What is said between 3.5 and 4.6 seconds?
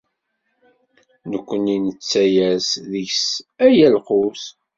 ala lqut.